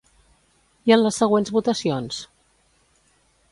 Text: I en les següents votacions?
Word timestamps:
I 0.91 0.93
en 0.95 0.99
les 1.07 1.19
següents 1.21 1.53
votacions? 1.57 2.25